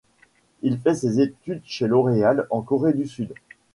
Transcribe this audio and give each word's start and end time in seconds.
Il 0.63 0.79
fait 0.79 0.95
ses 0.95 1.13
débuts 1.17 1.61
chez 1.63 1.85
L'Oréal 1.85 2.47
en 2.49 2.63
Corée 2.63 2.93
du 2.93 3.05
Sud. 3.07 3.35